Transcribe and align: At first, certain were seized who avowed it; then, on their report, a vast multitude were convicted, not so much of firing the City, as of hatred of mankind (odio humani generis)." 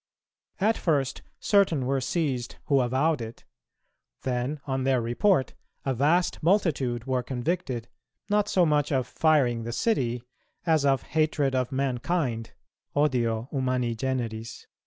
At 0.59 0.77
first, 0.79 1.21
certain 1.39 1.85
were 1.85 2.01
seized 2.01 2.55
who 2.65 2.81
avowed 2.81 3.21
it; 3.21 3.45
then, 4.23 4.59
on 4.65 4.83
their 4.83 4.99
report, 4.99 5.53
a 5.85 5.93
vast 5.93 6.41
multitude 6.41 7.05
were 7.05 7.21
convicted, 7.21 7.87
not 8.27 8.49
so 8.49 8.65
much 8.65 8.91
of 8.91 9.05
firing 9.05 9.61
the 9.61 9.71
City, 9.71 10.23
as 10.65 10.85
of 10.85 11.03
hatred 11.03 11.53
of 11.53 11.71
mankind 11.71 12.53
(odio 12.95 13.47
humani 13.51 13.93
generis)." 13.93 14.65